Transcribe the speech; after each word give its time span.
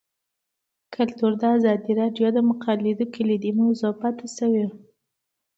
کلتور 0.95 1.31
د 1.41 1.43
ازادي 1.57 1.91
راډیو 2.01 2.27
د 2.33 2.39
مقالو 2.49 2.91
کلیدي 3.15 3.51
موضوع 3.61 3.91
پاتې 4.01 4.27
شوی. 4.37 4.65